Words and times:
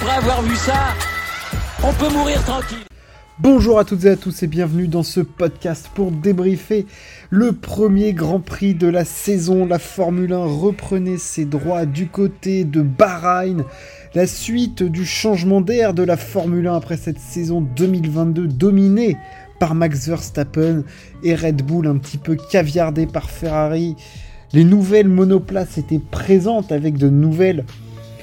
après 0.00 0.16
avoir 0.16 0.42
vu 0.42 0.54
ça, 0.54 0.94
on 1.82 1.92
peut 1.92 2.12
mourir 2.12 2.40
tranquille. 2.44 2.84
Bonjour 3.40 3.80
à 3.80 3.84
toutes 3.84 4.04
et 4.04 4.10
à 4.10 4.16
tous 4.16 4.44
et 4.44 4.46
bienvenue 4.46 4.86
dans 4.86 5.02
ce 5.02 5.20
podcast 5.20 5.90
pour 5.92 6.12
débriefer 6.12 6.86
le 7.30 7.52
premier 7.52 8.12
Grand 8.12 8.38
Prix 8.38 8.74
de 8.74 8.86
la 8.86 9.04
saison. 9.04 9.66
La 9.66 9.80
Formule 9.80 10.32
1 10.32 10.44
reprenait 10.44 11.18
ses 11.18 11.46
droits 11.46 11.84
du 11.84 12.06
côté 12.06 12.64
de 12.64 12.80
Bahreïn. 12.80 13.64
La 14.14 14.28
suite 14.28 14.84
du 14.84 15.04
changement 15.04 15.60
d'air 15.60 15.94
de 15.94 16.04
la 16.04 16.16
Formule 16.16 16.68
1 16.68 16.76
après 16.76 16.96
cette 16.96 17.18
saison 17.18 17.60
2022 17.60 18.46
dominée 18.46 19.16
par 19.58 19.74
Max 19.74 20.06
Verstappen 20.06 20.84
et 21.24 21.34
Red 21.34 21.62
Bull 21.62 21.88
un 21.88 21.98
petit 21.98 22.18
peu 22.18 22.36
caviardé 22.36 23.06
par 23.06 23.30
Ferrari. 23.30 23.96
Les 24.52 24.64
nouvelles 24.64 25.08
monoplaces 25.08 25.76
étaient 25.76 25.98
présentes 25.98 26.70
avec 26.70 26.98
de 26.98 27.08
nouvelles 27.08 27.64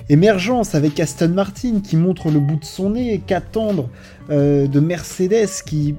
émergence 0.09 0.75
avec 0.75 0.99
Aston 0.99 1.29
Martin 1.29 1.81
qui 1.83 1.97
montre 1.97 2.29
le 2.29 2.39
bout 2.39 2.57
de 2.57 2.65
son 2.65 2.91
nez, 2.91 3.21
qu'attendre 3.25 3.89
euh, 4.29 4.67
de 4.67 4.79
Mercedes 4.79 5.49
qui 5.65 5.95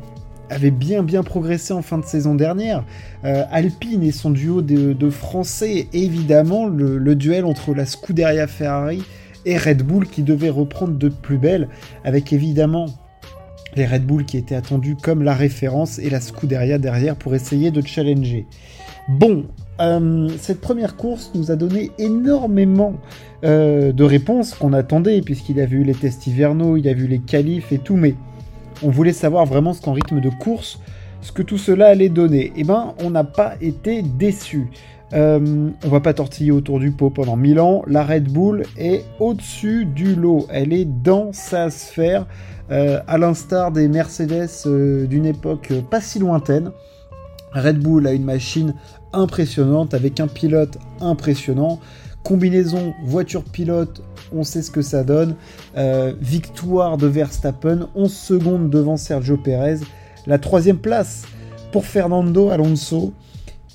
avait 0.49 0.71
bien 0.71 1.03
bien 1.03 1.23
progressé 1.23 1.73
en 1.73 1.83
fin 1.83 1.99
de 1.99 2.05
saison 2.05 2.35
dernière, 2.35 2.85
euh, 3.25 3.45
Alpine 3.51 4.03
et 4.03 4.13
son 4.13 4.31
duo 4.31 4.63
de, 4.63 5.11
Français, 5.11 5.89
évidemment 5.93 6.67
le, 6.67 7.15
duel 7.15 7.45
entre 7.45 7.75
la 7.75 7.87
Scuderia 7.87 8.47
Ferrari 8.47 9.03
et 9.45 9.59
Red 9.59 9.83
Bull 9.83 10.07
qui 10.07 10.23
devait 10.23 10.51
reprendre 10.51 10.97
de 10.97 11.09
plus 11.09 11.39
belle, 11.39 11.69
avec 12.05 12.33
évidemment 12.33 12.87
les 13.75 13.87
Red 13.87 14.07
Bull 14.07 14.25
qui 14.25 14.39
étaient 14.39 14.55
attendus 14.55 14.97
comme 14.97 15.23
la 15.23 15.35
référence 15.35 15.99
et 15.99 16.11
la 16.11 16.21
Scuderia 16.21 16.79
derrière 16.79 17.17
pour 17.17 17.35
essayer 17.35 17.71
de 17.71 17.85
challenger. 17.85 18.47
Bon, 19.09 19.47
euh, 19.81 20.29
cette 20.39 20.61
première 20.61 20.97
course 20.97 21.31
nous 21.35 21.51
a 21.51 21.57
donné 21.57 21.91
énormément 21.99 22.95
euh, 23.45 23.93
de 23.93 24.05
réponses 24.05 24.55
qu'on 24.55 24.73
attendait, 24.73 25.21
puisqu'il 25.21 25.61
a 25.61 25.67
vu 25.67 25.85
les 25.85 25.95
tests 25.95 26.27
hivernaux, 26.27 26.77
il 26.77 26.89
a 26.89 26.95
vu 26.95 27.07
les 27.07 27.19
qualifs 27.19 27.73
et 27.73 27.79
tout, 27.79 27.97
mais 27.97 28.15
on 28.83 28.91
voulait 28.91 29.13
savoir 29.13 29.45
vraiment 29.45 29.75
ce 29.75 29.83
qu'en 29.83 29.93
rythme 29.93 30.21
de 30.21 30.31
course, 30.31 30.81
ce 31.21 31.33
que 31.33 31.43
tout 31.43 31.59
cela 31.59 31.89
allait 31.89 32.09
donner. 32.09 32.47
Et 32.47 32.53
eh 32.59 32.65
ben, 32.65 32.95
on 33.03 33.11
n'a 33.11 33.25
pas 33.25 33.55
été 33.61 34.03
déçus. 34.03 34.69
Euh, 35.13 35.71
on 35.85 35.89
va 35.89 36.01
pas 36.01 36.15
tortiller 36.15 36.51
autour 36.51 36.81
du 36.81 36.91
pot 36.91 37.11
pendant 37.11 37.37
1000 37.37 37.61
ans. 37.61 37.83
La 37.87 38.03
Red 38.03 38.29
Bull 38.31 38.63
est 38.77 39.05
au-dessus 39.21 39.85
du 39.85 40.15
lot. 40.15 40.47
Elle 40.51 40.73
est 40.73 40.85
dans 40.85 41.33
sa 41.33 41.71
sphère, 41.71 42.27
à 42.69 43.17
l'instar 43.17 43.71
des 43.71 43.87
Mercedes 43.87 44.67
d'une 45.09 45.27
époque 45.27 45.73
pas 45.89 46.01
si 46.01 46.19
lointaine. 46.19 46.73
Red 47.53 47.79
Bull 47.79 48.07
a 48.07 48.13
une 48.13 48.25
machine 48.25 48.75
impressionnante 49.17 49.95
avec 49.95 50.21
un 50.21 50.29
pilote 50.29 50.79
impressionnant. 51.01 51.81
Combinaison 52.23 52.95
voiture-pilote, 53.05 54.03
on 54.33 54.45
sait 54.45 54.63
ce 54.63 54.71
que 54.71 54.83
ça 54.83 55.05
donne. 55.05 55.37
Euh, 55.77 56.13
victoire 56.21 56.97
de 56.97 57.07
Verstappen, 57.07 57.89
11 57.95 58.13
secondes 58.13 58.71
devant 58.71 58.97
Sergio 58.97 59.37
Perez. 59.37 59.79
La 60.27 60.39
troisième 60.39 60.79
place 60.79 61.25
pour 61.73 61.87
Fernando 61.87 62.51
Alonso. 62.51 63.13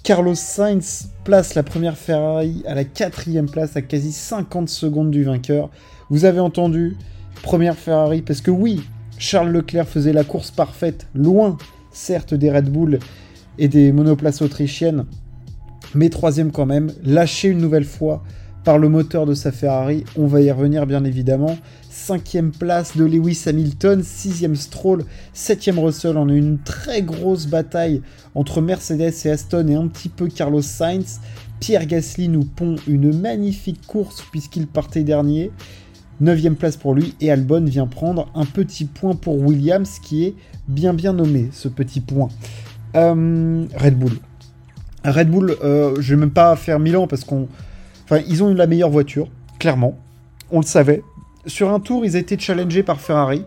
Carlos 0.03 0.36
Sainz 0.36 1.09
place 1.23 1.53
la 1.53 1.61
première 1.61 1.95
Ferrari 1.95 2.64
à 2.66 2.73
la 2.73 2.83
quatrième 2.83 3.50
place 3.50 3.78
à 3.78 3.81
quasi 3.81 4.11
50 4.11 4.67
secondes 4.67 5.11
du 5.11 5.23
vainqueur. 5.23 5.70
Vous 6.09 6.26
avez 6.26 6.39
entendu, 6.39 6.98
première 7.44 7.76
Ferrari, 7.76 8.22
parce 8.22 8.42
que 8.42 8.52
oui, 8.52 8.81
Charles 9.17 9.52
Leclerc 9.52 9.88
faisait 9.88 10.14
la 10.14 10.23
course 10.23 10.50
parfaite, 10.50 11.08
loin 11.14 11.58
certes 11.92 12.33
des 12.33 12.52
Red 12.52 12.72
Bull 12.72 12.98
et 13.59 13.67
des 13.67 13.92
monoplaces 13.92 14.42
autrichiennes, 14.42 15.05
mais 15.95 16.09
troisième 16.09 16.52
quand 16.52 16.66
même, 16.66 16.92
lâché 17.03 17.50
une 17.50 17.59
nouvelle 17.59 17.86
fois 17.86 18.23
par 18.64 18.78
le 18.78 18.89
moteur 18.89 19.25
de 19.25 19.34
sa 19.34 19.52
Ferrari, 19.52 20.03
on 20.16 20.28
va 20.28 20.42
y 20.42 20.52
revenir 20.52 20.86
bien 20.86 21.03
évidemment. 21.03 21.58
Cinquième 21.89 22.52
place 22.52 22.95
de 22.95 23.04
Lewis 23.04 23.43
Hamilton, 23.48 24.04
sixième 24.04 24.55
Stroll, 24.55 25.04
septième 25.33 25.80
Russell. 25.80 26.17
On 26.17 26.30
a 26.30 26.33
une 26.33 26.60
très 26.60 27.02
grosse 27.02 27.48
bataille 27.48 28.02
entre 28.36 28.61
Mercedes 28.61 29.14
et 29.26 29.30
Aston 29.30 29.67
et 29.67 29.76
un 29.76 29.88
petit 29.88 30.10
peu 30.10 30.27
Carlos 30.27 30.61
Sainz. 30.61 31.20
Pierre 31.60 31.86
Gasly 31.86 32.30
nous 32.30 32.45
pond 32.45 32.76
une 32.87 33.20
magnifique 33.20 33.86
course 33.86 34.23
puisqu'il 34.32 34.67
partait 34.67 35.04
dernier. 35.04 35.52
Neuvième 36.20 36.55
place 36.55 36.77
pour 36.77 36.93
lui 36.93 37.16
et 37.20 37.32
Albon 37.32 37.66
vient 37.66 37.87
prendre 37.87 38.32
un 38.36 38.45
petit 38.45 38.86
point 38.86 39.16
pour 39.16 39.39
Williams 39.42 39.99
qui 40.04 40.26
est 40.26 40.36
bien 40.67 40.93
bien 40.93 41.14
nommé 41.14 41.49
ce 41.52 41.67
petit 41.67 41.99
point. 41.99 42.30
Euh, 42.95 43.66
Red 43.76 43.98
Bull. 43.98 44.14
Red 45.04 45.30
Bull, 45.30 45.56
euh, 45.64 45.95
je 46.00 46.14
vais 46.14 46.20
même 46.20 46.32
pas 46.32 46.56
faire 46.56 46.80
Milan 46.80 47.08
parce 47.08 47.23
qu'on. 47.23 47.48
Enfin, 48.04 48.22
ils 48.28 48.44
ont 48.44 48.50
eu 48.50 48.54
la 48.54 48.67
meilleure 48.67 48.89
voiture, 48.89 49.30
clairement. 49.60 49.98
On 50.52 50.60
le 50.60 50.66
savait. 50.66 51.02
Sur 51.48 51.73
un 51.73 51.80
tour, 51.80 52.06
ils 52.06 52.16
étaient 52.16 52.38
challengés 52.38 52.84
par 52.84 53.00
Ferrari. 53.00 53.44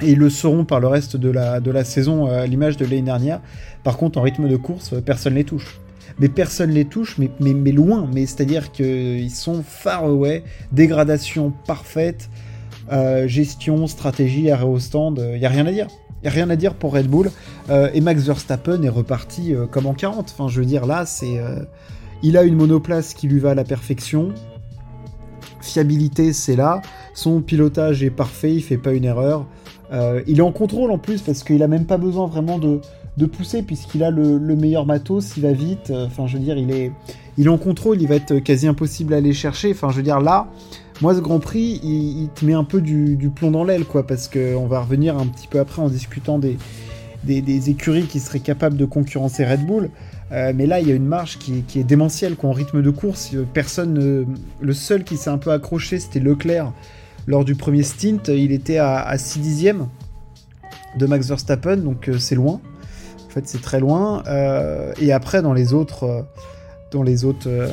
Et 0.00 0.12
ils 0.12 0.18
le 0.18 0.30
seront 0.30 0.64
par 0.64 0.78
le 0.78 0.86
reste 0.86 1.16
de 1.16 1.28
la, 1.28 1.58
de 1.58 1.70
la 1.72 1.82
saison 1.84 2.28
euh, 2.28 2.42
à 2.42 2.46
l'image 2.46 2.76
de 2.76 2.84
l'année 2.84 3.02
dernière. 3.02 3.40
Par 3.82 3.96
contre, 3.96 4.18
en 4.18 4.22
rythme 4.22 4.48
de 4.48 4.56
course, 4.56 4.94
personne 5.04 5.34
les 5.34 5.44
touche. 5.44 5.80
Mais 6.20 6.28
personne 6.28 6.70
les 6.70 6.84
touche, 6.84 7.18
mais, 7.18 7.30
mais, 7.40 7.72
loin. 7.72 8.08
Mais 8.12 8.26
c'est-à-dire 8.26 8.72
qu'ils 8.72 9.30
sont 9.30 9.62
far 9.62 10.04
away. 10.04 10.42
Dégradation 10.72 11.52
parfaite. 11.66 12.28
gestion, 13.26 13.86
stratégie, 13.86 14.50
arrêt 14.50 14.64
au 14.64 14.78
stand. 14.78 15.20
Il 15.34 15.38
n'y 15.38 15.46
a 15.46 15.48
rien 15.48 15.66
à 15.66 15.72
dire. 15.72 15.88
Rien 16.24 16.50
à 16.50 16.56
dire 16.56 16.74
pour 16.74 16.94
Red 16.94 17.08
Bull. 17.08 17.30
Euh, 17.70 17.90
et 17.94 18.00
Max 18.00 18.22
Verstappen 18.22 18.82
est 18.82 18.88
reparti 18.88 19.54
euh, 19.54 19.66
comme 19.66 19.86
en 19.86 19.94
40. 19.94 20.34
Enfin, 20.34 20.48
je 20.48 20.60
veux 20.60 20.66
dire, 20.66 20.86
là, 20.86 21.06
c'est. 21.06 21.38
Euh, 21.38 21.60
il 22.22 22.36
a 22.36 22.42
une 22.42 22.56
monoplace 22.56 23.14
qui 23.14 23.28
lui 23.28 23.38
va 23.38 23.50
à 23.50 23.54
la 23.54 23.64
perfection. 23.64 24.32
Fiabilité, 25.60 26.32
c'est 26.32 26.56
là. 26.56 26.82
Son 27.14 27.40
pilotage 27.40 28.02
est 28.02 28.10
parfait, 28.10 28.54
il 28.54 28.62
fait 28.62 28.78
pas 28.78 28.92
une 28.92 29.04
erreur. 29.04 29.46
il 30.26 30.38
est 30.38 30.42
en 30.42 30.50
contrôle 30.50 30.90
en 30.90 30.98
plus 30.98 31.22
parce 31.22 31.44
qu'il 31.44 31.62
a 31.62 31.68
même 31.68 31.84
pas 31.84 31.96
besoin 31.96 32.26
vraiment 32.26 32.58
de, 32.58 32.80
de 33.16 33.26
pousser 33.26 33.62
puisqu'il 33.62 34.02
a 34.02 34.10
le, 34.10 34.38
meilleur 34.56 34.84
matos, 34.84 35.36
il 35.36 35.44
va 35.44 35.52
vite. 35.52 35.92
Enfin, 35.94 36.26
je 36.26 36.38
veux 36.38 36.42
dire, 36.42 36.58
il 36.58 36.72
est, 36.72 36.90
il 37.36 37.46
est 37.46 37.50
en 37.50 37.58
contrôle, 37.58 38.02
il 38.02 38.08
va 38.08 38.16
être 38.16 38.40
quasi 38.40 38.66
impossible 38.66 39.14
à 39.14 39.18
aller 39.18 39.32
chercher. 39.32 39.70
Enfin, 39.70 39.90
je 39.90 39.96
veux 39.96 40.02
dire, 40.02 40.20
là, 40.20 40.48
moi, 41.00 41.14
ce 41.14 41.20
Grand 41.20 41.38
Prix, 41.38 41.80
il, 41.84 42.28
te 42.34 42.44
met 42.44 42.54
un 42.54 42.64
peu 42.64 42.80
du, 42.80 43.30
plomb 43.34 43.50
dans 43.50 43.64
l'aile, 43.64 43.84
quoi, 43.84 44.06
parce 44.06 44.28
qu'on 44.28 44.66
va 44.66 44.80
revenir 44.80 45.16
un 45.16 45.26
petit 45.26 45.46
peu 45.46 45.60
après 45.60 45.80
en 45.80 45.88
discutant 45.88 46.38
des, 46.38 46.58
écuries 47.70 48.06
qui 48.06 48.18
seraient 48.18 48.40
capables 48.40 48.76
de 48.76 48.84
concurrencer 48.84 49.44
Red 49.46 49.64
Bull. 49.64 49.90
Euh, 50.32 50.52
mais 50.54 50.66
là, 50.66 50.80
il 50.80 50.88
y 50.88 50.92
a 50.92 50.94
une 50.94 51.06
marge 51.06 51.38
qui, 51.38 51.64
est 51.76 51.84
démentielle, 51.84 52.34
quoi, 52.34 52.50
en 52.50 52.52
rythme 52.52 52.82
de 52.82 52.90
course. 52.90 53.30
Personne, 53.54 54.26
le 54.60 54.72
seul 54.72 55.04
qui 55.04 55.16
s'est 55.16 55.30
un 55.30 55.38
peu 55.38 55.52
accroché, 55.52 56.00
c'était 56.00 56.20
Leclerc. 56.20 56.72
Lors 57.28 57.44
du 57.44 57.54
premier 57.54 57.82
stint, 57.82 58.22
il 58.28 58.52
était 58.52 58.78
à, 58.78 59.16
6 59.16 59.38
dixièmes 59.38 59.86
de 60.96 61.06
Max 61.06 61.28
Verstappen, 61.28 61.76
donc 61.76 62.08
euh, 62.08 62.18
c'est 62.18 62.34
loin. 62.34 62.60
En 63.26 63.30
fait, 63.30 63.46
c'est 63.46 63.60
très 63.60 63.78
loin. 63.78 64.22
Euh, 64.26 64.92
et 65.00 65.12
après, 65.12 65.42
dans 65.42 65.52
les 65.52 65.74
autres 65.74 66.26
dans 66.90 67.02
les 67.02 67.24
autres, 67.24 67.48
euh, 67.48 67.68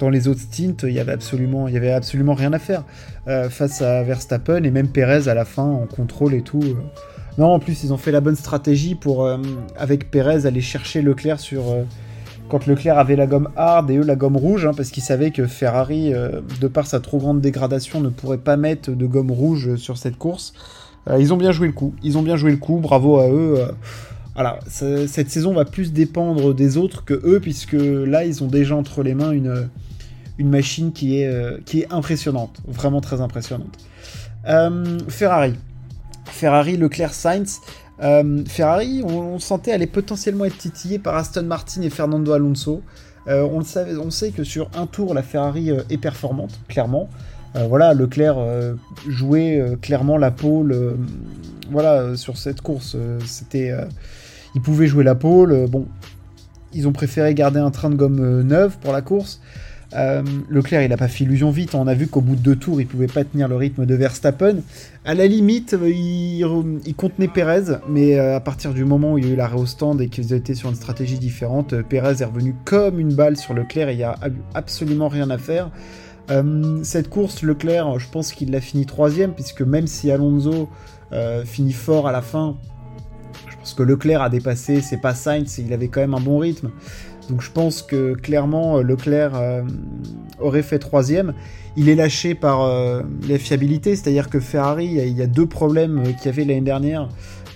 dans 0.00 0.10
les 0.10 0.28
autres 0.28 0.40
stints, 0.40 0.86
il 0.86 0.92
y 0.92 1.00
avait 1.00 1.12
absolument, 1.12 1.68
il 1.68 1.74
y 1.74 1.76
avait 1.76 1.92
absolument 1.92 2.34
rien 2.34 2.52
à 2.52 2.58
faire 2.58 2.84
euh, 3.28 3.48
face 3.48 3.82
à 3.82 4.02
Verstappen 4.02 4.62
et 4.64 4.70
même 4.70 4.88
Perez 4.88 5.28
à 5.28 5.34
la 5.34 5.44
fin 5.44 5.64
en 5.64 5.86
contrôle 5.86 6.34
et 6.34 6.42
tout. 6.42 6.62
Euh. 6.62 6.74
Non, 7.38 7.52
en 7.52 7.58
plus 7.58 7.84
ils 7.84 7.92
ont 7.92 7.98
fait 7.98 8.12
la 8.12 8.20
bonne 8.20 8.36
stratégie 8.36 8.94
pour 8.94 9.28
avec 9.76 10.10
Perez 10.10 10.46
aller 10.46 10.62
chercher 10.62 11.02
Leclerc 11.02 11.38
sur 11.38 11.64
quand 12.48 12.66
Leclerc 12.66 12.96
avait 12.96 13.14
la 13.14 13.26
gomme 13.26 13.50
hard 13.56 13.90
et 13.90 13.98
eux 13.98 14.04
la 14.04 14.16
gomme 14.16 14.38
rouge, 14.38 14.64
hein, 14.64 14.70
parce 14.74 14.88
qu'ils 14.88 15.02
savaient 15.02 15.32
que 15.32 15.46
Ferrari, 15.46 16.14
de 16.14 16.66
par 16.66 16.86
sa 16.86 16.98
trop 16.98 17.18
grande 17.18 17.42
dégradation, 17.42 18.00
ne 18.00 18.08
pourrait 18.08 18.38
pas 18.38 18.56
mettre 18.56 18.90
de 18.90 19.06
gomme 19.06 19.30
rouge 19.30 19.76
sur 19.76 19.98
cette 19.98 20.16
course. 20.16 20.54
ils 21.18 21.34
ont 21.34 21.36
bien 21.36 21.52
joué 21.52 21.66
le 21.66 21.74
coup. 21.74 21.94
Ils 22.02 22.16
ont 22.16 22.22
bien 22.22 22.36
joué 22.36 22.52
le 22.52 22.56
coup. 22.56 22.78
Bravo 22.78 23.18
à 23.18 23.28
eux. 23.28 23.66
Voilà, 24.36 24.60
cette 24.68 25.30
saison 25.30 25.54
va 25.54 25.64
plus 25.64 25.94
dépendre 25.94 26.54
des 26.54 26.76
autres 26.76 27.06
que 27.06 27.14
eux, 27.14 27.40
puisque 27.40 27.72
là, 27.72 28.26
ils 28.26 28.44
ont 28.44 28.48
déjà 28.48 28.76
entre 28.76 29.02
les 29.02 29.14
mains 29.14 29.30
une, 29.30 29.70
une 30.38 30.50
machine 30.50 30.92
qui 30.92 31.20
est, 31.20 31.26
euh, 31.26 31.58
qui 31.64 31.80
est 31.80 31.92
impressionnante, 31.92 32.60
vraiment 32.66 33.00
très 33.00 33.20
impressionnante. 33.20 33.78
Euh, 34.46 34.98
Ferrari. 35.08 35.54
Ferrari, 36.26 36.76
Leclerc, 36.76 37.14
Sainz. 37.14 37.60
Euh, 38.02 38.44
Ferrari, 38.46 39.02
on, 39.04 39.38
sentait 39.38 39.72
aller 39.72 39.86
potentiellement 39.86 40.44
être 40.44 40.58
titillé 40.58 40.98
par 40.98 41.16
Aston 41.16 41.44
Martin 41.44 41.80
et 41.82 41.90
Fernando 41.90 42.32
Alonso. 42.32 42.82
on, 43.26 43.58
le 43.58 43.64
savait, 43.64 43.96
on 43.96 44.10
sait 44.10 44.32
que 44.32 44.44
sur 44.44 44.70
un 44.76 44.86
tour, 44.86 45.14
la 45.14 45.22
Ferrari 45.22 45.70
est 45.70 45.98
performante, 45.98 46.60
clairement. 46.68 47.08
voilà, 47.54 47.94
Leclerc 47.94 48.36
jouait 49.08 49.78
clairement 49.80 50.18
la 50.18 50.30
pole. 50.30 50.96
voilà, 51.70 52.16
sur 52.16 52.36
cette 52.36 52.60
course, 52.60 52.96
c'était 53.24 53.72
ils 54.56 54.62
pouvaient 54.62 54.86
jouer 54.86 55.04
la 55.04 55.14
pole. 55.14 55.52
Euh, 55.52 55.66
bon, 55.68 55.86
ils 56.72 56.88
ont 56.88 56.92
préféré 56.92 57.34
garder 57.34 57.60
un 57.60 57.70
train 57.70 57.90
de 57.90 57.94
gomme 57.94 58.20
euh, 58.20 58.42
neuf 58.42 58.78
pour 58.78 58.92
la 58.92 59.02
course. 59.02 59.40
Euh, 59.94 60.22
Leclerc, 60.48 60.82
il 60.82 60.88
n'a 60.88 60.96
pas 60.96 61.08
fait 61.08 61.24
illusion 61.24 61.50
vite. 61.50 61.74
On 61.74 61.86
a 61.86 61.94
vu 61.94 62.06
qu'au 62.08 62.22
bout 62.22 62.36
de 62.36 62.40
deux 62.40 62.56
tours, 62.56 62.80
il 62.80 62.86
pouvait 62.86 63.06
pas 63.06 63.22
tenir 63.22 63.48
le 63.48 63.56
rythme 63.56 63.84
de 63.84 63.94
Verstappen. 63.94 64.56
À 65.04 65.14
la 65.14 65.26
limite, 65.26 65.76
il, 65.84 66.42
contenait 66.96 67.28
Perez, 67.28 67.76
mais 67.88 68.18
à 68.18 68.40
partir 68.40 68.74
du 68.74 68.84
moment 68.84 69.12
où 69.12 69.18
il 69.18 69.26
y 69.26 69.28
a 69.28 69.32
eu 69.34 69.36
l'arrêt 69.36 69.60
au 69.60 69.66
stand 69.66 70.00
et 70.00 70.08
qu'ils 70.08 70.32
étaient 70.32 70.56
sur 70.56 70.70
une 70.70 70.74
stratégie 70.74 71.18
différente, 71.18 71.80
Perez 71.82 72.20
est 72.20 72.24
revenu 72.24 72.56
comme 72.64 72.98
une 72.98 73.14
balle 73.14 73.36
sur 73.36 73.54
Leclerc 73.54 73.90
et 73.90 73.92
il 73.92 73.98
n'y 73.98 74.02
a 74.02 74.18
absolument 74.54 75.06
rien 75.06 75.30
à 75.30 75.38
faire. 75.38 75.70
cette 76.82 77.08
course, 77.08 77.42
Leclerc, 77.42 78.00
je 78.00 78.08
pense 78.08 78.32
qu'il 78.32 78.50
l'a 78.50 78.60
fini 78.60 78.86
troisième, 78.86 79.34
puisque 79.34 79.62
même 79.62 79.86
si 79.86 80.10
Alonso 80.10 80.68
finit 81.44 81.72
fort 81.72 82.08
à 82.08 82.12
la 82.12 82.22
fin, 82.22 82.56
pense 83.66 83.74
que 83.74 83.82
Leclerc 83.82 84.22
a 84.22 84.28
dépassé, 84.30 84.80
c'est 84.80 85.00
pas 85.00 85.14
Sainz, 85.14 85.58
il 85.58 85.72
avait 85.72 85.88
quand 85.88 86.00
même 86.00 86.14
un 86.14 86.20
bon 86.20 86.38
rythme. 86.38 86.70
Donc 87.28 87.42
je 87.42 87.50
pense 87.50 87.82
que 87.82 88.14
clairement 88.14 88.78
Leclerc 88.78 89.32
aurait 90.38 90.62
fait 90.62 90.78
troisième. 90.78 91.34
Il 91.76 91.88
est 91.88 91.94
lâché 91.94 92.34
par 92.34 92.62
euh, 92.62 93.02
la 93.28 93.38
fiabilité, 93.38 93.96
c'est-à-dire 93.96 94.30
que 94.30 94.40
Ferrari, 94.40 94.86
il 94.86 95.18
y, 95.18 95.22
a 95.22 95.26
deux 95.26 95.46
problèmes 95.46 96.04
qu'il 96.16 96.26
y 96.26 96.28
avait 96.28 96.44
l'année 96.44 96.62
dernière 96.62 97.08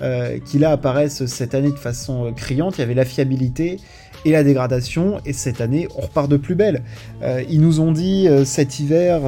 euh, 0.02 0.38
qui 0.44 0.58
là 0.58 0.72
apparaissent 0.72 1.24
cette 1.24 1.54
année 1.54 1.70
de 1.70 1.78
façon 1.78 2.26
euh, 2.26 2.32
criante. 2.32 2.76
Il 2.76 2.80
y 2.80 2.84
avait 2.84 2.94
la 2.94 3.06
fiabilité 3.06 3.78
et 4.24 4.32
la 4.32 4.44
dégradation, 4.44 5.20
et 5.24 5.32
cette 5.32 5.60
année, 5.60 5.88
on 5.96 6.02
repart 6.02 6.28
de 6.28 6.36
plus 6.36 6.54
belle. 6.54 6.82
ils 7.48 7.60
nous 7.60 7.80
ont 7.80 7.92
dit 7.92 8.28
cet 8.44 8.80
hiver, 8.80 9.20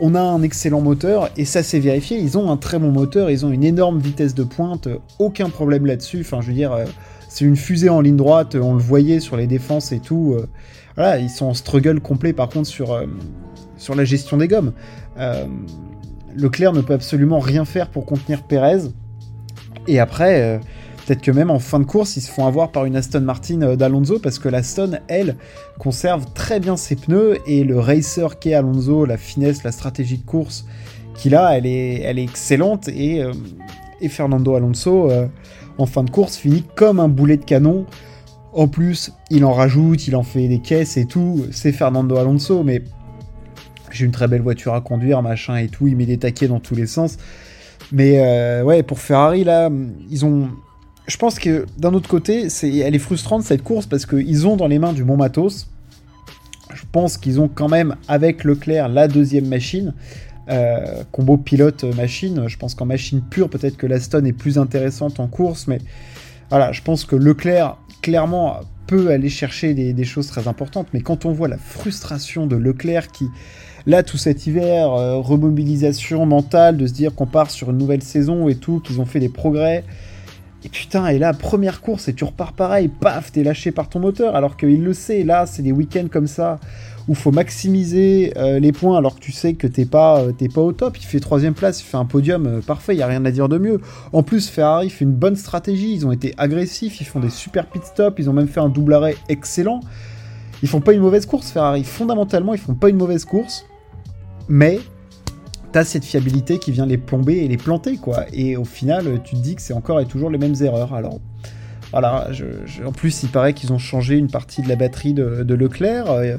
on 0.00 0.14
a 0.14 0.20
un 0.20 0.42
excellent 0.42 0.80
moteur, 0.80 1.30
et 1.36 1.44
ça 1.44 1.62
s'est 1.62 1.80
vérifié, 1.80 2.18
ils 2.18 2.38
ont 2.38 2.50
un 2.50 2.56
très 2.56 2.78
bon 2.78 2.92
moteur, 2.92 3.30
ils 3.30 3.44
ont 3.44 3.50
une 3.50 3.64
énorme 3.64 3.98
vitesse 3.98 4.34
de 4.34 4.44
pointe, 4.44 4.88
aucun 5.18 5.48
problème 5.48 5.86
là-dessus, 5.86 6.20
enfin 6.20 6.40
je 6.40 6.48
veux 6.48 6.54
dire, 6.54 6.76
c'est 7.28 7.44
une 7.44 7.56
fusée 7.56 7.88
en 7.88 8.00
ligne 8.00 8.16
droite, 8.16 8.54
on 8.54 8.74
le 8.74 8.80
voyait 8.80 9.20
sur 9.20 9.36
les 9.36 9.46
défenses 9.46 9.90
et 9.92 9.98
tout. 9.98 10.36
voilà, 10.94 11.18
ils 11.18 11.30
sont 11.30 11.46
en 11.46 11.54
struggle 11.54 12.00
complet 12.00 12.32
par 12.32 12.48
contre 12.48 12.68
sur, 12.68 12.96
sur 13.76 13.94
la 13.94 14.04
gestion 14.04 14.36
des 14.36 14.48
gommes. 14.48 14.72
Euh, 15.18 15.44
Leclerc 16.34 16.72
ne 16.72 16.80
peut 16.80 16.94
absolument 16.94 17.40
rien 17.40 17.64
faire 17.64 17.88
pour 17.88 18.06
contenir 18.06 18.42
Perez. 18.42 18.88
Et 19.88 20.00
après, 20.00 20.40
euh, 20.40 20.58
peut-être 21.04 21.22
que 21.22 21.30
même 21.30 21.50
en 21.50 21.58
fin 21.58 21.80
de 21.80 21.84
course, 21.84 22.16
ils 22.16 22.20
se 22.20 22.30
font 22.30 22.46
avoir 22.46 22.70
par 22.70 22.84
une 22.84 22.96
Aston 22.96 23.20
Martin 23.20 23.62
euh, 23.62 23.76
d'Alonso 23.76 24.18
parce 24.18 24.38
que 24.38 24.48
l'Aston, 24.48 24.98
elle, 25.08 25.36
conserve 25.78 26.26
très 26.34 26.60
bien 26.60 26.76
ses 26.76 26.96
pneus 26.96 27.38
et 27.46 27.64
le 27.64 27.78
racer 27.78 28.38
qu'est 28.38 28.54
Alonso, 28.54 29.04
la 29.04 29.16
finesse, 29.16 29.64
la 29.64 29.72
stratégie 29.72 30.18
de 30.18 30.24
course 30.24 30.66
qu'il 31.14 31.34
a, 31.34 31.56
elle 31.56 31.66
est, 31.66 32.00
elle 32.00 32.18
est 32.18 32.24
excellente 32.24 32.88
et, 32.88 33.22
et 34.00 34.08
Fernando 34.08 34.54
Alonso, 34.54 35.10
en 35.78 35.86
fin 35.86 36.04
de 36.04 36.10
course, 36.10 36.36
finit 36.36 36.64
comme 36.74 37.00
un 37.00 37.08
boulet 37.08 37.36
de 37.36 37.44
canon. 37.44 37.86
En 38.52 38.68
plus, 38.68 39.12
il 39.30 39.44
en 39.44 39.52
rajoute, 39.52 40.06
il 40.06 40.16
en 40.16 40.22
fait 40.22 40.48
des 40.48 40.60
caisses 40.60 40.96
et 40.96 41.06
tout. 41.06 41.46
C'est 41.50 41.72
Fernando 41.72 42.16
Alonso, 42.16 42.62
mais 42.62 42.82
j'ai 43.90 44.04
une 44.04 44.12
très 44.12 44.28
belle 44.28 44.42
voiture 44.42 44.74
à 44.74 44.80
conduire, 44.80 45.22
machin 45.22 45.56
et 45.56 45.68
tout, 45.68 45.86
il 45.86 45.96
met 45.96 46.06
des 46.06 46.18
taquets 46.18 46.48
dans 46.48 46.60
tous 46.60 46.74
les 46.74 46.86
sens. 46.86 47.18
Mais 47.90 48.20
euh, 48.20 48.62
ouais, 48.62 48.82
pour 48.82 48.98
Ferrari, 48.98 49.44
là, 49.44 49.70
ils 50.10 50.24
ont. 50.24 50.48
Je 51.06 51.16
pense 51.16 51.38
que 51.38 51.66
d'un 51.78 51.92
autre 51.94 52.08
côté, 52.08 52.48
elle 52.62 52.94
est 52.94 53.00
frustrante 53.00 53.42
cette 53.42 53.62
course 53.62 53.86
parce 53.86 54.06
qu'ils 54.06 54.46
ont 54.46 54.56
dans 54.56 54.68
les 54.68 54.78
mains 54.78 54.92
du 54.92 55.04
bon 55.04 55.16
matos. 55.16 55.68
Je 56.72 56.84
pense 56.90 57.16
qu'ils 57.16 57.40
ont 57.40 57.48
quand 57.48 57.68
même 57.68 57.96
avec 58.08 58.44
Leclerc 58.44 58.88
la 58.88 59.08
deuxième 59.08 59.46
machine. 59.46 59.94
Euh, 60.48 61.04
combo 61.12 61.36
pilote 61.36 61.84
machine. 61.84 62.44
Je 62.46 62.56
pense 62.56 62.74
qu'en 62.74 62.86
machine 62.86 63.20
pure, 63.20 63.48
peut-être 63.48 63.76
que 63.76 63.86
l'Aston 63.86 64.24
est 64.24 64.32
plus 64.32 64.58
intéressante 64.58 65.20
en 65.20 65.28
course, 65.28 65.68
mais 65.68 65.78
voilà, 66.50 66.72
je 66.72 66.82
pense 66.82 67.04
que 67.04 67.16
Leclerc 67.16 67.76
clairement 68.00 68.60
peut 68.86 69.10
aller 69.10 69.28
chercher 69.28 69.74
des 69.74 70.04
choses 70.04 70.26
très 70.26 70.48
importantes. 70.48 70.88
Mais 70.92 71.00
quand 71.00 71.24
on 71.24 71.32
voit 71.32 71.48
la 71.48 71.58
frustration 71.58 72.46
de 72.46 72.56
Leclerc 72.56 73.08
qui 73.08 73.28
Là, 73.86 74.04
tout 74.04 74.16
cet 74.16 74.46
hiver, 74.46 74.92
euh, 74.92 75.16
remobilisation 75.16 76.24
mentale, 76.24 76.76
de 76.76 76.86
se 76.86 76.92
dire 76.92 77.14
qu'on 77.14 77.26
part 77.26 77.50
sur 77.50 77.70
une 77.70 77.78
nouvelle 77.78 78.02
saison 78.02 78.48
et 78.48 78.54
tout, 78.54 78.80
qu'ils 78.80 79.00
ont 79.00 79.06
fait 79.06 79.18
des 79.18 79.28
progrès. 79.28 79.84
Et 80.64 80.68
putain, 80.68 81.08
et 81.08 81.18
là, 81.18 81.32
première 81.32 81.80
course, 81.80 82.08
et 82.08 82.14
tu 82.14 82.24
repars 82.24 82.52
pareil, 82.52 82.88
paf, 82.88 83.32
t'es 83.32 83.42
lâché 83.42 83.72
par 83.72 83.88
ton 83.88 83.98
moteur, 83.98 84.36
alors 84.36 84.56
qu'il 84.56 84.82
le 84.82 84.92
sait. 84.92 85.24
Là, 85.24 85.46
c'est 85.46 85.62
des 85.62 85.72
week-ends 85.72 86.06
comme 86.10 86.28
ça, 86.28 86.60
où 87.08 87.14
faut 87.14 87.32
maximiser 87.32 88.32
euh, 88.36 88.60
les 88.60 88.70
points, 88.70 88.96
alors 88.96 89.16
que 89.16 89.20
tu 89.20 89.32
sais 89.32 89.54
que 89.54 89.66
t'es 89.66 89.84
pas, 89.84 90.20
euh, 90.20 90.32
pas 90.54 90.60
au 90.60 90.72
top. 90.72 90.96
Il 90.98 91.04
fait 91.04 91.18
troisième 91.18 91.54
place, 91.54 91.80
il 91.80 91.84
fait 91.84 91.96
un 91.96 92.04
podium 92.04 92.60
parfait, 92.66 92.94
il 92.94 92.98
y 92.98 93.02
a 93.02 93.08
rien 93.08 93.24
à 93.24 93.30
dire 93.30 93.48
de 93.48 93.58
mieux. 93.58 93.80
En 94.12 94.22
plus, 94.22 94.48
Ferrari 94.48 94.88
fait 94.88 95.04
une 95.04 95.12
bonne 95.12 95.36
stratégie, 95.36 95.94
ils 95.94 96.06
ont 96.06 96.12
été 96.12 96.32
agressifs, 96.38 97.00
ils 97.00 97.06
font 97.06 97.20
des 97.20 97.30
super 97.30 97.66
pit 97.66 97.84
stops, 97.84 98.18
ils 98.18 98.30
ont 98.30 98.34
même 98.34 98.48
fait 98.48 98.60
un 98.60 98.68
double 98.68 98.94
arrêt 98.94 99.16
excellent. 99.28 99.80
Ils 100.62 100.68
font 100.68 100.80
pas 100.80 100.92
une 100.92 101.00
mauvaise 101.00 101.26
course, 101.26 101.50
Ferrari. 101.50 101.82
Fondamentalement, 101.82 102.54
ils 102.54 102.60
font 102.60 102.74
pas 102.74 102.88
une 102.88 102.96
mauvaise 102.96 103.24
course 103.24 103.66
mais 104.48 104.80
t'as 105.72 105.84
cette 105.84 106.04
fiabilité 106.04 106.58
qui 106.58 106.70
vient 106.70 106.86
les 106.86 106.98
plomber 106.98 107.38
et 107.38 107.48
les 107.48 107.56
planter, 107.56 107.96
quoi. 107.96 108.26
Et 108.32 108.56
au 108.56 108.64
final, 108.64 109.20
tu 109.24 109.36
te 109.36 109.40
dis 109.40 109.56
que 109.56 109.62
c'est 109.62 109.72
encore 109.72 110.00
et 110.00 110.06
toujours 110.06 110.30
les 110.30 110.38
mêmes 110.38 110.54
erreurs. 110.60 110.94
Alors, 110.94 111.18
voilà, 111.90 112.28
en 112.86 112.92
plus, 112.92 113.22
il 113.22 113.28
paraît 113.28 113.52
qu'ils 113.52 113.72
ont 113.72 113.78
changé 113.78 114.16
une 114.16 114.30
partie 114.30 114.62
de 114.62 114.68
la 114.68 114.76
batterie 114.76 115.14
de, 115.14 115.54
Leclerc. 115.54 116.10
Euh, 116.10 116.36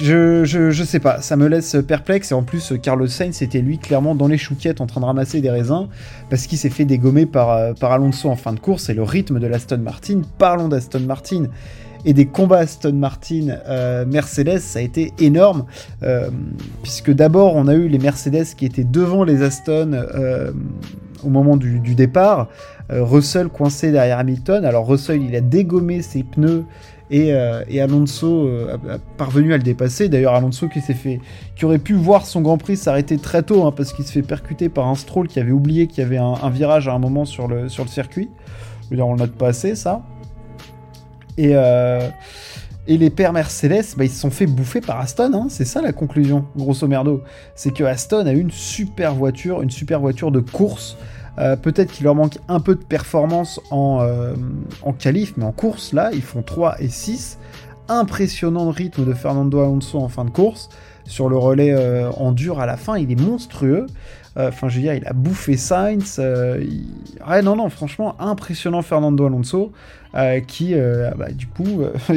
je, 0.00 0.44
je, 0.44 0.84
sais 0.84 0.98
pas, 0.98 1.20
ça 1.20 1.36
me 1.36 1.46
laisse 1.46 1.76
perplexe. 1.86 2.32
Et 2.32 2.34
en 2.34 2.42
plus, 2.42 2.74
Carlos 2.82 3.06
Sainz, 3.06 3.36
c'était 3.36 3.60
lui 3.60 3.78
clairement 3.78 4.14
dans 4.14 4.26
les 4.26 4.38
chouquettes 4.38 4.80
en 4.80 4.86
train 4.86 5.00
de 5.00 5.06
ramasser 5.06 5.40
des 5.40 5.50
raisins 5.50 5.88
parce 6.28 6.46
qu'il 6.46 6.58
s'est 6.58 6.70
fait 6.70 6.84
dégommer 6.84 7.26
par, 7.26 7.50
euh, 7.50 7.72
par 7.72 7.92
Alonso 7.92 8.28
en 8.28 8.36
fin 8.36 8.52
de 8.52 8.60
course. 8.60 8.88
Et 8.88 8.94
le 8.94 9.02
rythme 9.02 9.38
de 9.38 9.46
l'Aston 9.46 9.78
Martin, 9.78 10.22
parlons 10.38 10.68
d'Aston 10.68 11.00
Martin 11.00 11.44
et 12.04 12.12
des 12.12 12.26
combats 12.26 12.58
Aston 12.58 12.92
Martin 12.94 13.48
euh, 13.68 14.04
Mercedes, 14.06 14.60
ça 14.60 14.78
a 14.78 14.82
été 14.82 15.12
énorme, 15.18 15.64
euh, 16.02 16.30
puisque 16.82 17.10
d'abord 17.12 17.56
on 17.56 17.68
a 17.68 17.74
eu 17.74 17.88
les 17.88 17.98
Mercedes 17.98 18.46
qui 18.56 18.64
étaient 18.64 18.84
devant 18.84 19.24
les 19.24 19.42
Aston 19.42 19.92
euh, 19.92 20.52
au 21.22 21.28
moment 21.28 21.56
du, 21.56 21.94
départ, 21.94 22.48
Russell 22.88 23.48
coincé 23.48 23.92
derrière 23.92 24.18
Hamilton, 24.18 24.64
alors 24.64 24.88
Russell 24.88 25.22
il 25.22 25.36
a 25.36 25.42
dégommé 25.42 26.00
ses 26.00 26.22
pneus 26.22 26.64
et, 27.10 27.32
Alonso 27.78 28.48
a, 28.48 28.98
parvenu 29.18 29.52
à 29.52 29.58
le 29.58 29.62
dépasser. 29.62 30.08
D'ailleurs, 30.08 30.34
Alonso 30.34 30.68
qui 30.68 30.80
s'est 30.80 30.94
fait, 30.94 31.20
qui 31.56 31.64
aurait 31.66 31.78
pu 31.78 31.92
voir 31.92 32.24
son 32.24 32.40
Grand 32.40 32.56
Prix 32.56 32.76
s'arrêter 32.76 33.18
très 33.18 33.42
tôt, 33.42 33.66
hein, 33.66 33.72
parce 33.76 33.92
qu'il 33.92 34.06
se 34.06 34.12
fait 34.12 34.22
percuter 34.22 34.68
par 34.70 34.86
un 34.86 34.94
Stroll 34.94 35.28
qui 35.28 35.40
avait 35.40 35.52
oublié 35.52 35.88
qu'il 35.88 36.02
y 36.02 36.06
avait 36.06 36.18
un, 36.18 36.50
virage 36.50 36.88
à 36.88 36.94
un 36.94 36.98
moment 36.98 37.26
sur 37.26 37.48
le, 37.48 37.68
sur 37.68 37.84
le 37.84 37.90
circuit. 37.90 38.30
On 38.92 39.12
le 39.12 39.18
note 39.18 39.32
pas 39.32 39.48
assez, 39.48 39.74
ça. 39.74 40.02
Et, 41.40 41.52
euh, 41.54 42.06
et 42.86 42.98
les 42.98 43.08
pères 43.08 43.32
Mercedes, 43.32 43.96
bah, 43.96 44.04
ils 44.04 44.10
se 44.10 44.20
sont 44.20 44.30
fait 44.30 44.44
bouffer 44.44 44.82
par 44.82 45.00
Aston. 45.00 45.32
Hein. 45.32 45.46
c'est 45.48 45.64
ça 45.64 45.80
la 45.80 45.92
conclusion, 45.92 46.44
grosso 46.54 46.86
merdo. 46.86 47.22
C'est 47.54 47.72
que 47.72 47.82
Aston 47.82 48.26
a 48.26 48.32
une 48.32 48.50
super 48.50 49.14
voiture, 49.14 49.62
une 49.62 49.70
super 49.70 50.00
voiture 50.00 50.30
de 50.30 50.40
course. 50.40 50.98
Euh, 51.38 51.56
peut-être 51.56 51.92
qu'il 51.92 52.04
leur 52.04 52.14
manque 52.14 52.36
un 52.48 52.60
peu 52.60 52.74
de 52.74 52.84
performance 52.84 53.58
en, 53.70 54.00
euh, 54.02 54.34
en 54.82 54.92
qualif, 54.92 55.32
mais 55.38 55.44
en 55.44 55.52
course, 55.52 55.94
là, 55.94 56.10
ils 56.12 56.20
font 56.20 56.42
3 56.42 56.76
et 56.82 56.90
6. 56.90 57.38
Impressionnant 57.90 58.70
rythme 58.70 59.04
de 59.04 59.12
Fernando 59.12 59.60
Alonso 59.60 59.98
en 59.98 60.08
fin 60.08 60.24
de 60.24 60.30
course. 60.30 60.70
Sur 61.04 61.28
le 61.28 61.36
relais 61.36 61.74
en 62.16 62.30
dur 62.30 62.60
à 62.60 62.66
la 62.66 62.76
fin, 62.76 62.96
il 62.96 63.10
est 63.10 63.20
monstrueux. 63.20 63.86
Enfin, 64.36 64.68
je 64.68 64.76
veux 64.76 64.82
dire, 64.82 64.94
il 64.94 65.04
a 65.06 65.12
bouffé 65.12 65.56
Sainz. 65.56 66.20
Ouais, 66.20 67.42
non, 67.42 67.56
non, 67.56 67.68
franchement, 67.68 68.14
impressionnant 68.20 68.82
Fernando 68.82 69.26
Alonso. 69.26 69.72
Euh, 70.16 70.40
qui, 70.40 70.74
euh, 70.74 71.10
bah, 71.16 71.30
du 71.30 71.46
coup, 71.46 71.82
euh, 71.82 71.92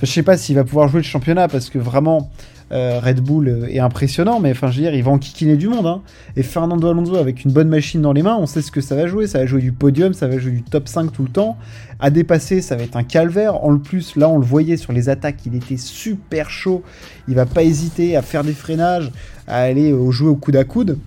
je 0.00 0.06
sais 0.06 0.22
pas 0.22 0.38
s'il 0.38 0.54
va 0.54 0.64
pouvoir 0.64 0.88
jouer 0.88 1.00
le 1.00 1.06
championnat 1.06 1.48
parce 1.48 1.68
que 1.68 1.78
vraiment. 1.78 2.30
Red 2.72 3.20
Bull 3.20 3.66
est 3.68 3.80
impressionnant, 3.80 4.40
mais 4.40 4.52
enfin, 4.52 4.70
je 4.70 4.76
veux 4.76 4.82
dire, 4.82 4.94
il 4.94 5.02
va 5.02 5.10
enquiquiner 5.10 5.56
du 5.56 5.68
monde. 5.68 5.86
Hein. 5.86 6.02
Et 6.36 6.42
Fernando 6.42 6.88
Alonso, 6.88 7.16
avec 7.16 7.44
une 7.44 7.52
bonne 7.52 7.68
machine 7.68 8.00
dans 8.00 8.12
les 8.12 8.22
mains, 8.22 8.36
on 8.40 8.46
sait 8.46 8.62
ce 8.62 8.70
que 8.70 8.80
ça 8.80 8.96
va 8.96 9.06
jouer. 9.06 9.26
Ça 9.26 9.38
va 9.38 9.46
jouer 9.46 9.60
du 9.60 9.72
podium, 9.72 10.14
ça 10.14 10.26
va 10.26 10.38
jouer 10.38 10.52
du 10.52 10.62
top 10.62 10.88
5 10.88 11.12
tout 11.12 11.22
le 11.22 11.28
temps. 11.28 11.58
À 12.00 12.10
dépasser, 12.10 12.62
ça 12.62 12.74
va 12.76 12.82
être 12.82 12.96
un 12.96 13.04
calvaire. 13.04 13.62
En 13.62 13.76
plus, 13.78 14.16
là, 14.16 14.28
on 14.28 14.38
le 14.38 14.44
voyait 14.44 14.76
sur 14.76 14.92
les 14.92 15.08
attaques, 15.08 15.44
il 15.46 15.54
était 15.54 15.76
super 15.76 16.50
chaud. 16.50 16.82
Il 17.28 17.34
va 17.34 17.46
pas 17.46 17.62
hésiter 17.62 18.16
à 18.16 18.22
faire 18.22 18.42
des 18.42 18.54
freinages, 18.54 19.12
à 19.46 19.58
aller 19.58 19.94
jouer 20.10 20.30
au 20.30 20.36
coude 20.36 20.56
à 20.56 20.64
coude. 20.64 20.98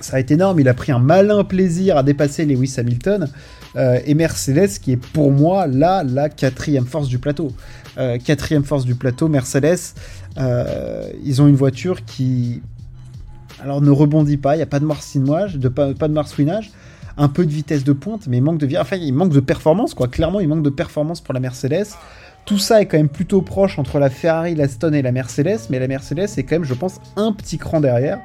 Ça 0.00 0.18
a 0.18 0.20
été 0.20 0.34
énorme. 0.34 0.60
Il 0.60 0.68
a 0.68 0.74
pris 0.74 0.92
un 0.92 0.98
malin 0.98 1.44
plaisir 1.44 1.96
à 1.96 2.02
dépasser 2.02 2.44
Lewis 2.44 2.74
Hamilton. 2.76 3.28
Euh, 3.76 3.98
et 4.06 4.14
Mercedes 4.14 4.78
qui 4.80 4.92
est 4.92 4.96
pour 4.96 5.32
moi 5.32 5.66
là 5.66 6.04
la 6.04 6.28
quatrième 6.28 6.86
force 6.86 7.08
du 7.08 7.18
plateau. 7.18 7.50
Euh, 7.98 8.18
quatrième 8.18 8.64
force 8.64 8.84
du 8.84 8.94
plateau, 8.94 9.28
Mercedes, 9.28 9.78
euh, 10.38 11.08
ils 11.24 11.42
ont 11.42 11.46
une 11.46 11.56
voiture 11.56 12.04
qui 12.04 12.62
alors 13.62 13.80
ne 13.80 13.90
rebondit 13.90 14.36
pas, 14.36 14.54
il 14.54 14.58
n'y 14.58 14.62
a 14.62 14.66
pas 14.66 14.80
de 14.80 14.84
marsouinage, 14.84 15.58
pas, 15.70 15.92
de 15.92 16.60
un 17.16 17.28
peu 17.28 17.46
de 17.46 17.50
vitesse 17.50 17.84
de 17.84 17.92
pointe, 17.92 18.26
mais 18.26 18.38
il 18.38 18.42
manque 18.42 18.58
de 18.58 18.66
il 18.66 19.42
performance 19.42 19.94
quoi. 19.94 20.08
Clairement, 20.08 20.40
il 20.40 20.48
manque 20.48 20.64
de 20.64 20.70
performance 20.70 21.20
pour 21.20 21.34
la 21.34 21.40
Mercedes. 21.40 21.86
Tout 22.44 22.58
ça 22.58 22.82
est 22.82 22.86
quand 22.86 22.98
même 22.98 23.08
plutôt 23.08 23.40
proche 23.40 23.78
entre 23.78 23.98
la 23.98 24.10
Ferrari, 24.10 24.54
la 24.54 24.68
Stone 24.68 24.94
et 24.94 25.00
la 25.00 25.12
Mercedes, 25.12 25.60
mais 25.70 25.78
la 25.78 25.88
Mercedes 25.88 26.28
est 26.36 26.42
quand 26.42 26.56
même, 26.56 26.64
je 26.64 26.74
pense, 26.74 27.00
un 27.16 27.32
petit 27.32 27.56
cran 27.56 27.80
derrière. 27.80 28.18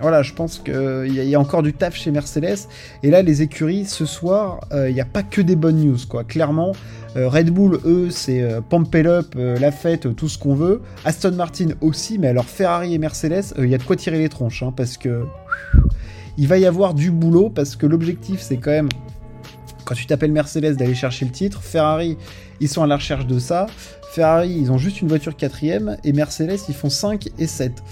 Voilà, 0.00 0.22
je 0.22 0.32
pense 0.32 0.58
qu'il 0.58 1.12
y, 1.12 1.34
a 1.34 1.40
encore 1.40 1.62
du 1.62 1.72
taf 1.72 1.94
chez 1.94 2.10
Mercedes. 2.10 2.68
Et 3.02 3.10
là, 3.10 3.22
les 3.22 3.42
écuries, 3.42 3.84
ce 3.84 4.06
soir, 4.06 4.60
euh, 4.72 4.88
il 4.88 4.94
n'y 4.94 5.00
a 5.00 5.06
pas 5.06 5.22
que 5.22 5.40
des 5.40 5.56
bonnes 5.56 5.80
news, 5.84 5.98
quoi. 6.08 6.24
Clairement, 6.24 6.72
euh, 7.16 7.28
Red 7.28 7.50
Bull, 7.50 7.80
eux, 7.84 8.08
c'est 8.10 8.44
pump 8.68 8.94
up, 8.94 9.34
la 9.34 9.72
fête, 9.72 10.14
tout 10.16 10.28
ce 10.28 10.38
qu'on 10.38 10.54
veut. 10.54 10.82
Aston 11.04 11.32
Martin 11.32 11.68
aussi, 11.80 12.18
mais 12.18 12.28
alors 12.28 12.46
Ferrari 12.46 12.94
et 12.94 12.98
Mercedes, 12.98 13.54
il 13.58 13.68
y 13.68 13.74
a 13.74 13.78
de 13.78 13.82
quoi 13.82 13.96
tirer 13.96 14.18
les 14.18 14.28
tronches, 14.28 14.62
hein, 14.62 14.72
parce 14.76 14.96
que 14.96 15.24
il 16.38 16.46
va 16.48 16.58
y 16.58 16.66
avoir 16.66 16.94
du 16.94 17.10
boulot, 17.10 17.50
parce 17.50 17.76
que 17.76 17.86
l'objectif, 17.86 18.40
c'est 18.40 18.56
quand 18.56 18.70
même 18.70 18.88
tu 19.94 20.06
t'appelles 20.06 20.32
Mercedes 20.32 20.76
d'aller 20.76 20.94
chercher 20.94 21.24
le 21.24 21.30
titre, 21.30 21.62
Ferrari, 21.62 22.16
ils 22.60 22.68
sont 22.68 22.82
à 22.82 22.86
la 22.86 22.96
recherche 22.96 23.26
de 23.26 23.38
ça. 23.38 23.66
Ferrari, 24.12 24.50
ils 24.50 24.72
ont 24.72 24.78
juste 24.78 25.00
une 25.00 25.08
voiture 25.08 25.36
quatrième, 25.36 25.96
et 26.04 26.12
Mercedes, 26.12 26.58
ils 26.68 26.74
font 26.74 26.90
5 26.90 27.28
et 27.38 27.46
7. 27.46 27.82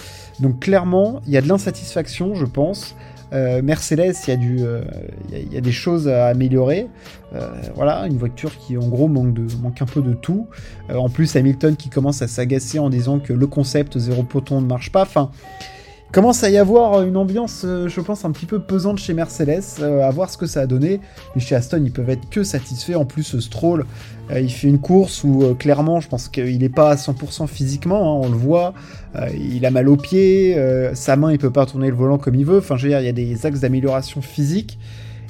Donc 0.40 0.60
clairement, 0.60 1.20
il 1.26 1.32
y 1.32 1.36
a 1.36 1.40
de 1.40 1.48
l'insatisfaction, 1.48 2.34
je 2.34 2.44
pense. 2.44 2.94
Euh, 3.32 3.60
Mercedes, 3.62 4.14
il 4.26 4.30
y, 4.30 4.32
a 4.32 4.36
du, 4.36 4.58
euh, 4.60 4.82
il, 5.30 5.52
y 5.52 5.56
a, 5.56 5.60
des 5.60 5.72
choses 5.72 6.08
à 6.08 6.28
améliorer. 6.28 6.88
Euh, 7.34 7.50
voilà, 7.74 8.06
une 8.06 8.16
voiture 8.16 8.56
qui 8.58 8.76
en 8.78 8.88
gros 8.88 9.08
manque 9.08 9.82
un 9.82 9.86
peu 9.86 10.00
de 10.00 10.14
tout. 10.14 10.46
en 10.88 11.08
plus, 11.08 11.36
Hamilton 11.36 11.76
qui 11.76 11.90
commence 11.90 12.22
à 12.22 12.28
s'agacer 12.28 12.78
en 12.78 12.90
disant 12.90 13.18
que 13.18 13.32
le 13.32 13.46
concept 13.46 13.98
zéro 13.98 14.22
poton 14.22 14.60
ne 14.60 14.66
marche 14.66 14.90
pas. 14.90 15.02
Enfin, 15.02 15.30
commence 16.12 16.42
à 16.42 16.50
y 16.50 16.56
avoir 16.56 17.02
une 17.02 17.16
ambiance, 17.16 17.64
je 17.64 18.00
pense, 18.00 18.24
un 18.24 18.30
petit 18.32 18.46
peu 18.46 18.60
pesante 18.60 18.98
chez 18.98 19.14
Mercedes, 19.14 19.82
à 19.82 20.10
voir 20.10 20.30
ce 20.30 20.36
que 20.36 20.46
ça 20.46 20.60
a 20.60 20.66
donné. 20.66 21.00
Mais 21.34 21.40
chez 21.40 21.54
Aston, 21.54 21.82
ils 21.84 21.92
peuvent 21.92 22.10
être 22.10 22.28
que 22.30 22.42
satisfaits. 22.42 22.94
En 22.94 23.04
plus, 23.04 23.38
Stroll, 23.40 23.84
euh, 24.30 24.40
il 24.40 24.50
fait 24.50 24.68
une 24.68 24.78
course 24.78 25.24
où 25.24 25.42
euh, 25.42 25.54
clairement, 25.54 26.00
je 26.00 26.08
pense 26.08 26.28
qu'il 26.28 26.58
n'est 26.58 26.68
pas 26.68 26.90
à 26.90 26.94
100% 26.96 27.46
physiquement, 27.46 28.00
hein, 28.00 28.26
on 28.26 28.30
le 28.30 28.36
voit. 28.36 28.74
Euh, 29.16 29.28
il 29.34 29.64
a 29.64 29.70
mal 29.70 29.88
aux 29.88 29.96
pieds, 29.96 30.56
sa 30.94 31.16
main, 31.16 31.32
il 31.32 31.38
peut 31.38 31.50
pas 31.50 31.66
tourner 31.66 31.88
le 31.88 31.96
volant 31.96 32.18
comme 32.18 32.34
il 32.34 32.44
veut. 32.44 32.58
Enfin, 32.58 32.76
je 32.76 32.84
veux 32.84 32.88
dire, 32.90 33.00
il 33.00 33.06
y 33.06 33.08
a 33.08 33.12
des 33.12 33.46
axes 33.46 33.60
d'amélioration 33.60 34.20
physique. 34.20 34.78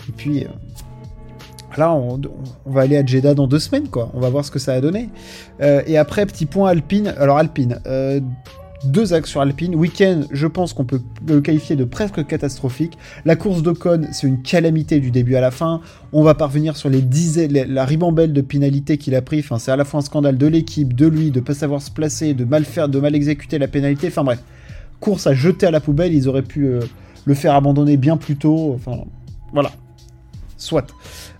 Et 0.08 0.12
puis, 0.12 0.46
là, 1.76 1.92
on, 1.92 2.20
va 2.66 2.82
aller 2.82 2.96
à 2.96 3.04
Jeddah 3.04 3.34
dans 3.34 3.46
deux 3.46 3.58
semaines, 3.58 3.88
quoi. 3.88 4.10
On 4.14 4.20
va 4.20 4.30
voir 4.30 4.44
ce 4.44 4.50
que 4.50 4.58
ça 4.58 4.72
a 4.72 4.80
donné. 4.80 5.10
et 5.60 5.96
après, 5.96 6.26
petit 6.26 6.46
point 6.46 6.70
Alpine. 6.70 7.14
Alors, 7.18 7.38
Alpine, 7.38 7.78
deux 8.84 9.12
axes 9.12 9.30
sur 9.30 9.40
Alpine. 9.40 9.74
Week-end, 9.74 10.22
je 10.30 10.46
pense 10.46 10.72
qu'on 10.72 10.84
peut 10.84 11.00
le 11.26 11.40
qualifier 11.40 11.76
de 11.76 11.84
presque 11.84 12.24
catastrophique. 12.26 12.96
La 13.24 13.36
course 13.36 13.62
d'Ocon, 13.62 14.06
c'est 14.12 14.26
une 14.26 14.42
calamité 14.42 15.00
du 15.00 15.10
début 15.10 15.34
à 15.34 15.40
la 15.40 15.50
fin. 15.50 15.80
On 16.12 16.22
va 16.22 16.34
parvenir 16.34 16.76
sur 16.76 16.88
les 16.88 17.02
dizaines, 17.02 17.52
la 17.52 17.84
ribambelle 17.84 18.32
de 18.32 18.40
pénalités 18.40 18.98
qu'il 18.98 19.14
a 19.14 19.22
pris. 19.22 19.40
Enfin, 19.40 19.58
c'est 19.58 19.72
à 19.72 19.76
la 19.76 19.84
fois 19.84 20.00
un 20.00 20.02
scandale 20.02 20.38
de 20.38 20.46
l'équipe, 20.46 20.94
de 20.94 21.06
lui, 21.06 21.30
de 21.30 21.40
pas 21.40 21.54
savoir 21.54 21.82
se 21.82 21.90
placer, 21.90 22.34
de 22.34 22.44
mal 22.44 22.64
faire, 22.64 22.88
de 22.88 23.00
mal 23.00 23.14
exécuter 23.14 23.58
la 23.58 23.68
pénalité. 23.68 24.08
Enfin 24.08 24.24
bref, 24.24 24.42
course 25.00 25.26
à 25.26 25.34
jeter 25.34 25.66
à 25.66 25.70
la 25.70 25.80
poubelle. 25.80 26.14
Ils 26.14 26.28
auraient 26.28 26.42
pu 26.42 26.66
euh, 26.66 26.80
le 27.24 27.34
faire 27.34 27.54
abandonner 27.54 27.96
bien 27.96 28.16
plus 28.16 28.36
tôt. 28.36 28.74
Enfin, 28.74 29.04
voilà. 29.52 29.70
Soit. 30.58 30.88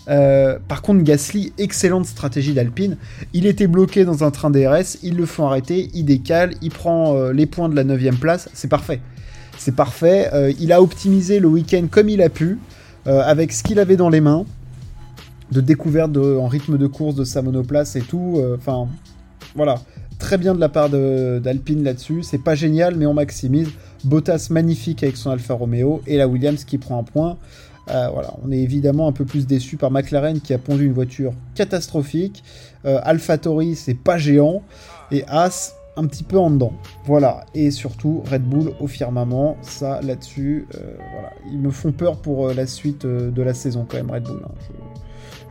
Euh, 0.08 0.58
par 0.68 0.80
contre, 0.80 1.02
Gasly, 1.02 1.52
excellente 1.58 2.06
stratégie 2.06 2.54
d'Alpine. 2.54 2.96
Il 3.34 3.46
était 3.46 3.66
bloqué 3.66 4.04
dans 4.04 4.24
un 4.24 4.30
train 4.30 4.48
DRS, 4.48 4.98
ils 5.02 5.16
le 5.16 5.26
font 5.26 5.46
arrêter, 5.46 5.90
il 5.92 6.04
décale, 6.04 6.54
il 6.62 6.70
prend 6.70 7.14
euh, 7.14 7.32
les 7.32 7.46
points 7.46 7.68
de 7.68 7.74
la 7.74 7.84
9 7.84 8.18
place, 8.18 8.48
c'est 8.54 8.68
parfait. 8.68 9.00
C'est 9.58 9.74
parfait. 9.74 10.30
Euh, 10.32 10.52
il 10.60 10.72
a 10.72 10.80
optimisé 10.80 11.40
le 11.40 11.48
week-end 11.48 11.86
comme 11.90 12.08
il 12.08 12.22
a 12.22 12.28
pu, 12.28 12.58
avec 13.06 13.52
ce 13.52 13.62
qu'il 13.62 13.78
avait 13.78 13.96
dans 13.96 14.10
les 14.10 14.20
mains, 14.20 14.44
de 15.50 15.62
découverte 15.62 16.14
en 16.14 16.46
rythme 16.46 16.76
de 16.76 16.86
course 16.86 17.14
de 17.14 17.24
sa 17.24 17.40
monoplace 17.40 17.96
et 17.96 18.02
tout. 18.02 18.38
Enfin, 18.54 18.86
voilà. 19.54 19.76
Très 20.18 20.36
bien 20.36 20.54
de 20.54 20.60
la 20.60 20.68
part 20.68 20.90
d'Alpine 20.90 21.82
là-dessus. 21.84 22.22
C'est 22.22 22.42
pas 22.44 22.54
génial, 22.54 22.96
mais 22.96 23.06
on 23.06 23.14
maximise. 23.14 23.70
Bottas 24.04 24.48
magnifique 24.50 25.02
avec 25.02 25.16
son 25.16 25.30
Alfa 25.30 25.54
Romeo 25.54 26.02
et 26.06 26.18
la 26.18 26.28
Williams 26.28 26.64
qui 26.64 26.76
prend 26.76 26.98
un 26.98 27.02
point. 27.02 27.38
Euh, 27.90 28.08
voilà, 28.12 28.34
on 28.44 28.52
est 28.52 28.58
évidemment 28.58 29.08
un 29.08 29.12
peu 29.12 29.24
plus 29.24 29.46
déçu 29.46 29.76
par 29.76 29.90
McLaren 29.90 30.40
qui 30.40 30.52
a 30.52 30.58
pondu 30.58 30.86
une 30.86 30.92
voiture 30.92 31.32
catastrophique. 31.54 32.42
Euh, 32.84 33.00
c'est 33.74 33.98
pas 33.98 34.18
géant. 34.18 34.62
Et 35.10 35.24
As, 35.28 35.74
un 35.96 36.06
petit 36.06 36.22
peu 36.22 36.38
en 36.38 36.50
dedans. 36.50 36.72
Voilà. 37.04 37.44
Et 37.54 37.70
surtout, 37.70 38.22
Red 38.30 38.42
Bull 38.42 38.72
au 38.80 38.86
firmament. 38.86 39.56
Ça, 39.62 40.00
là-dessus, 40.02 40.66
euh. 40.74 40.96
Ils 41.50 41.58
me 41.58 41.70
font 41.70 41.92
peur 41.92 42.16
pour 42.16 42.48
la 42.48 42.66
suite 42.66 43.06
de 43.06 43.42
la 43.42 43.54
saison, 43.54 43.86
quand 43.88 43.96
même, 43.96 44.10
Red 44.10 44.24
Bull. 44.24 44.42
Hein. 44.44 44.50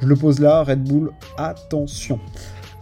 je, 0.01 0.07
le 0.07 0.15
pose 0.15 0.39
là. 0.39 0.63
Red 0.63 0.83
Bull, 0.83 1.11
attention. 1.37 2.19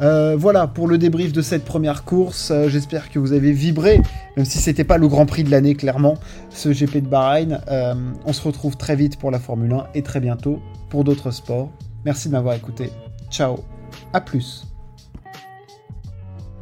Euh, 0.02 0.36
voilà 0.38 0.68
pour 0.68 0.88
le 0.88 0.98
débrief 0.98 1.32
de 1.32 1.42
cette 1.42 1.66
première 1.66 2.04
course. 2.04 2.52
Euh, 2.52 2.68
j'espère 2.68 3.10
que 3.10 3.20
vous 3.20 3.34
avez 3.34 3.52
vibré, 3.52 4.02
même 4.36 4.46
si 4.46 4.58
c'était 4.58 4.84
pas 4.84 4.98
le 4.98 5.08
Grand 5.08 5.26
Prix 5.26 5.44
de 5.44 5.52
l'année 5.52 5.76
clairement, 5.76 6.16
ce 6.50 6.70
GP 6.70 6.98
de 7.04 7.08
Bahreïn. 7.08 7.62
Euh, 7.70 7.94
on 8.26 8.34
se 8.34 8.42
retrouve 8.42 8.78
très 8.78 8.96
vite 8.96 9.18
pour 9.18 9.32
la 9.32 9.40
Formule 9.40 9.74
1 9.74 9.88
et 9.94 10.02
très 10.02 10.20
bientôt 10.20 10.60
pour 10.90 11.04
d'autres 11.04 11.32
sports. 11.32 11.70
Merci 12.04 12.28
de 12.28 12.34
m'avoir 12.34 12.56
écouté. 12.56 12.92
Ciao, 13.32 13.60
à 14.14 14.22
plus. 14.22 14.75